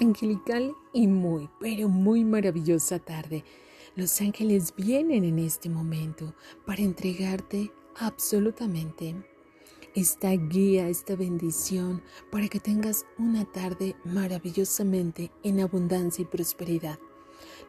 [0.00, 3.44] angelical y muy, pero muy maravillosa tarde.
[3.94, 6.34] Los ángeles vienen en este momento
[6.64, 9.14] para entregarte absolutamente
[9.94, 16.98] esta guía, esta bendición, para que tengas una tarde maravillosamente en abundancia y prosperidad.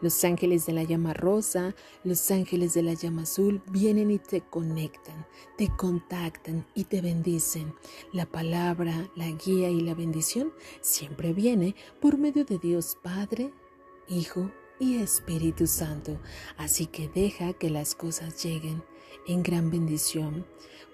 [0.01, 4.41] Los ángeles de la llama rosa, los ángeles de la llama azul vienen y te
[4.41, 5.25] conectan,
[5.57, 7.73] te contactan y te bendicen.
[8.13, 13.51] La palabra, la guía y la bendición siempre viene por medio de Dios Padre,
[14.07, 16.19] Hijo y Espíritu Santo.
[16.57, 18.83] Así que deja que las cosas lleguen
[19.27, 20.45] en gran bendición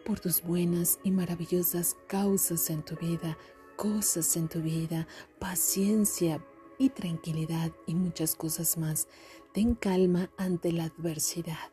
[0.05, 3.37] por tus buenas y maravillosas causas en tu vida,
[3.75, 5.07] cosas en tu vida,
[5.39, 6.43] paciencia,
[6.77, 9.07] y tranquilidad y muchas cosas más.
[9.53, 11.71] Ten calma ante la adversidad.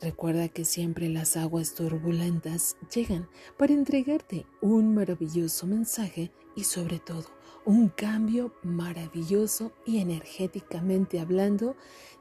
[0.00, 7.26] Recuerda que siempre las aguas turbulentas llegan para entregarte un maravilloso mensaje y sobre todo
[7.64, 11.76] un cambio maravilloso y energéticamente hablando,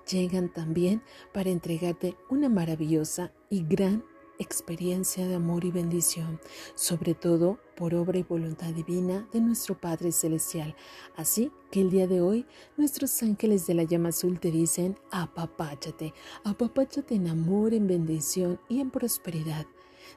[0.10, 1.02] llegan también
[1.34, 4.06] para entregarte una maravillosa y gran
[4.44, 6.40] experiencia de amor y bendición,
[6.76, 10.76] sobre todo por obra y voluntad divina de nuestro Padre Celestial.
[11.16, 12.46] Así que el día de hoy
[12.78, 16.14] nuestros ángeles de la llama azul te dicen, apapáchate,
[16.44, 19.66] apapáchate en amor, en bendición y en prosperidad.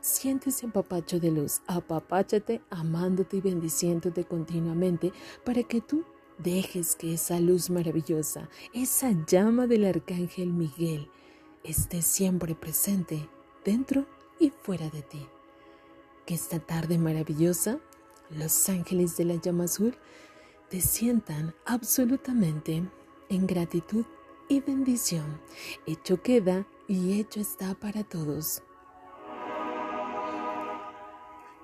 [0.00, 5.12] Siente ese apapacho de luz, apapáchate amándote y bendiciéndote continuamente
[5.44, 6.04] para que tú
[6.38, 11.08] dejes que esa luz maravillosa, esa llama del arcángel Miguel,
[11.64, 13.28] esté siempre presente
[13.64, 14.06] dentro
[14.38, 15.26] y fuera de ti.
[16.24, 17.78] Que esta tarde maravillosa,
[18.30, 19.96] los ángeles de la llama azul
[20.68, 22.82] te sientan absolutamente
[23.28, 24.04] en gratitud
[24.48, 25.40] y bendición.
[25.86, 28.62] Hecho queda y hecho está para todos.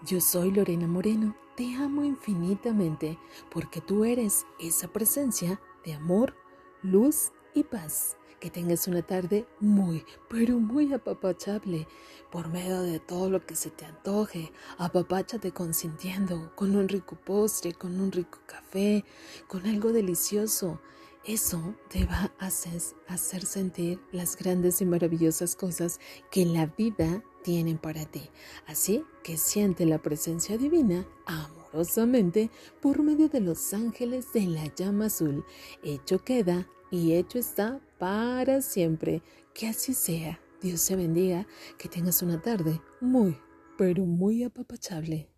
[0.04, 3.18] Yo soy Lorena Moreno, te amo infinitamente
[3.50, 6.34] porque tú eres esa presencia de amor,
[6.82, 11.86] luz y paz que tengas una tarde muy, pero muy apapachable
[12.32, 14.50] por medio de todo lo que se te antoje.
[14.78, 19.04] Apapáchate consintiendo, con un rico postre, con un rico café,
[19.46, 20.80] con algo delicioso.
[21.24, 26.00] Eso te va a hacer, hacer sentir las grandes y maravillosas cosas
[26.32, 28.28] que la vida tienen para ti.
[28.66, 35.04] Así que siente la presencia divina amorosamente por medio de los ángeles de la llama
[35.04, 35.44] azul.
[35.84, 39.22] Hecho queda y hecho está para siempre.
[39.54, 40.38] Que así sea.
[40.60, 41.46] Dios te bendiga.
[41.78, 43.36] Que tengas una tarde muy,
[43.76, 45.31] pero muy apapachable.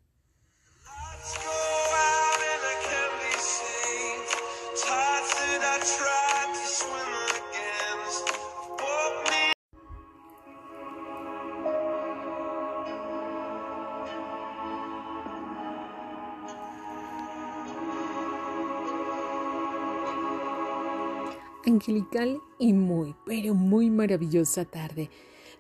[21.67, 25.11] Angelical y muy, pero muy maravillosa tarde.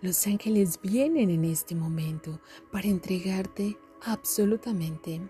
[0.00, 5.20] Los ángeles vienen en este momento para entregarte absolutamente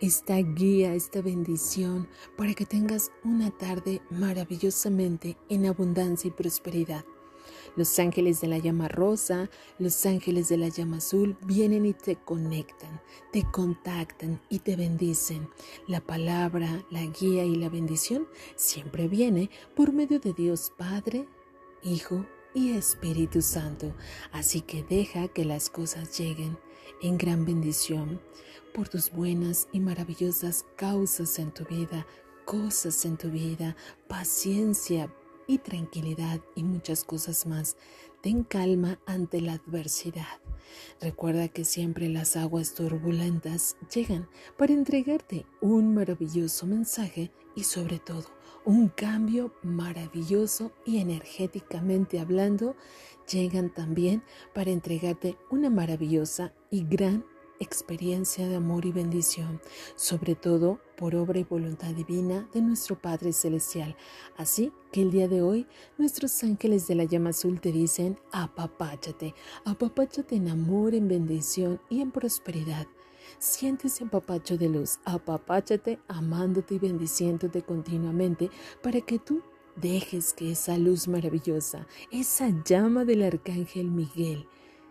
[0.00, 7.04] esta guía, esta bendición, para que tengas una tarde maravillosamente en abundancia y prosperidad.
[7.76, 12.16] Los ángeles de la llama rosa, los ángeles de la llama azul vienen y te
[12.16, 13.00] conectan,
[13.32, 15.48] te contactan y te bendicen.
[15.88, 21.26] La palabra, la guía y la bendición siempre viene por medio de Dios Padre,
[21.82, 22.24] Hijo
[22.54, 23.92] y Espíritu Santo.
[24.30, 26.56] Así que deja que las cosas lleguen
[27.02, 28.20] en gran bendición
[28.72, 32.06] por tus buenas y maravillosas causas en tu vida,
[32.44, 33.76] cosas en tu vida,
[34.08, 35.12] paciencia,
[35.46, 37.76] y tranquilidad y muchas cosas más.
[38.22, 40.40] Ten calma ante la adversidad.
[41.00, 48.26] Recuerda que siempre las aguas turbulentas llegan para entregarte un maravilloso mensaje y sobre todo
[48.64, 52.76] un cambio maravilloso y energéticamente hablando,
[53.30, 54.22] llegan también
[54.54, 57.24] para entregarte una maravillosa y gran
[57.60, 59.60] experiencia de amor y bendición,
[59.96, 63.96] sobre todo por obra y voluntad divina de nuestro Padre Celestial.
[64.36, 65.66] Así que el día de hoy
[65.98, 69.34] nuestros ángeles de la llama azul te dicen, apapáchate,
[69.64, 72.86] apapáchate en amor, en bendición y en prosperidad.
[73.38, 78.50] Siente ese apapacho de luz, apapáchate amándote y bendiciéndote continuamente
[78.82, 79.42] para que tú
[79.76, 84.46] dejes que esa luz maravillosa, esa llama del arcángel Miguel,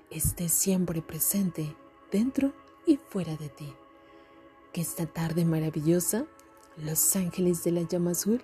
[0.09, 1.75] esté siempre presente
[2.13, 2.53] dentro
[2.85, 3.73] y fuera de ti.
[4.71, 6.25] Que esta tarde maravillosa,
[6.77, 8.43] los ángeles de la llama azul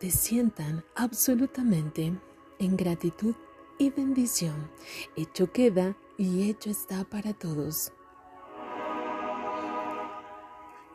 [0.00, 2.18] te sientan absolutamente
[2.58, 3.34] en gratitud
[3.78, 4.70] y bendición.
[5.14, 7.92] Hecho queda y hecho está para todos.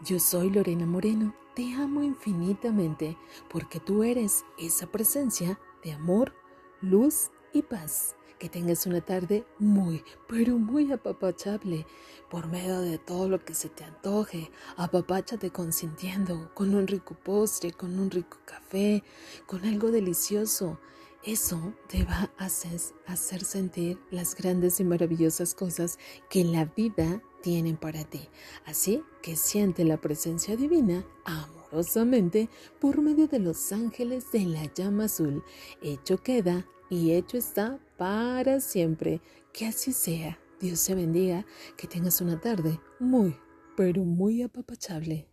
[0.03, 3.15] Yo soy Lorena Moreno, te amo infinitamente
[3.49, 6.33] porque tú eres esa presencia de amor,
[6.81, 8.15] luz y paz.
[8.41, 11.85] Que tengas una tarde muy, pero muy apapachable
[12.27, 14.49] por medio de todo lo que se te antoje.
[14.77, 19.03] Apapáchate consintiendo, con un rico postre, con un rico café,
[19.45, 20.79] con algo delicioso.
[21.23, 27.77] Eso te va a hacer, sentir las grandes y maravillosas cosas que la vida tienen
[27.77, 28.27] para ti.
[28.65, 32.49] Así que siente la presencia divina amorosamente
[32.79, 35.43] por medio de los ángeles de la llama azul.
[35.83, 39.21] Hecho queda y hecho está para siempre.
[39.53, 40.39] Que así sea.
[40.59, 41.45] Dios te bendiga.
[41.77, 43.37] Que tengas una tarde muy,
[43.77, 45.30] pero muy apapachable.